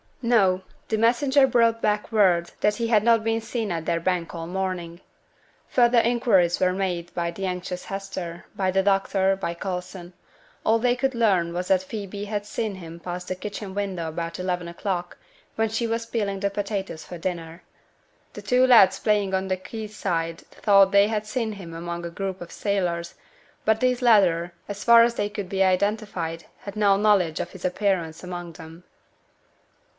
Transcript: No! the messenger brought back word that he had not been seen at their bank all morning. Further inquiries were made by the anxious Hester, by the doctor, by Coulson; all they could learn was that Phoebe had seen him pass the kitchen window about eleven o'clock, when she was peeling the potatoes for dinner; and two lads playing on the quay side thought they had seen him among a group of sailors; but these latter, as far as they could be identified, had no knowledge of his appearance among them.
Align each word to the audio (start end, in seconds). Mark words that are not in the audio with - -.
No! 0.23 0.61
the 0.87 0.97
messenger 0.97 1.45
brought 1.47 1.81
back 1.81 2.11
word 2.11 2.51
that 2.61 2.75
he 2.75 2.87
had 2.87 3.03
not 3.03 3.23
been 3.23 3.41
seen 3.41 3.71
at 3.71 3.85
their 3.85 3.99
bank 3.99 4.33
all 4.33 4.45
morning. 4.47 5.01
Further 5.69 5.99
inquiries 5.99 6.59
were 6.59 6.73
made 6.73 7.13
by 7.13 7.31
the 7.31 7.45
anxious 7.45 7.85
Hester, 7.85 8.45
by 8.55 8.69
the 8.71 8.83
doctor, 8.83 9.35
by 9.35 9.53
Coulson; 9.53 10.13
all 10.63 10.77
they 10.79 10.95
could 10.95 11.13
learn 11.15 11.53
was 11.53 11.67
that 11.67 11.83
Phoebe 11.83 12.25
had 12.25 12.45
seen 12.47 12.75
him 12.75 12.99
pass 12.99 13.25
the 13.25 13.35
kitchen 13.35 13.75
window 13.75 14.09
about 14.09 14.39
eleven 14.39 14.67
o'clock, 14.67 15.17
when 15.55 15.69
she 15.69 15.85
was 15.85 16.07
peeling 16.07 16.39
the 16.39 16.49
potatoes 16.51 17.03
for 17.03 17.17
dinner; 17.19 17.63
and 18.35 18.45
two 18.45 18.65
lads 18.65 18.99
playing 18.99 19.33
on 19.35 19.47
the 19.47 19.57
quay 19.57 19.87
side 19.87 20.39
thought 20.51 20.91
they 20.91 21.07
had 21.07 21.27
seen 21.27 21.53
him 21.53 21.73
among 21.75 22.05
a 22.05 22.09
group 22.11 22.41
of 22.41 22.51
sailors; 22.51 23.15
but 23.65 23.79
these 23.79 24.01
latter, 24.01 24.53
as 24.67 24.83
far 24.83 25.03
as 25.03 25.13
they 25.15 25.29
could 25.29 25.49
be 25.49 25.63
identified, 25.63 26.45
had 26.59 26.75
no 26.75 26.95
knowledge 26.97 27.39
of 27.39 27.51
his 27.51 27.65
appearance 27.65 28.23
among 28.23 28.53
them. 28.53 28.83